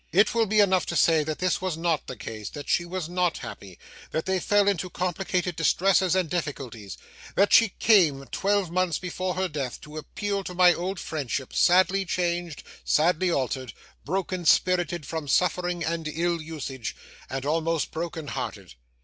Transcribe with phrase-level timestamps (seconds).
[0.11, 3.07] 'It will be enough to say that this was not the case; that she was
[3.07, 3.77] not happy;
[4.09, 6.97] that they fell into complicated distresses and difficulties;
[7.35, 12.03] that she came, twelve months before her death, to appeal to my old friendship; sadly
[12.03, 16.95] changed, sadly altered, broken spirited from suffering and ill usage,
[17.29, 18.73] and almost broken hearted.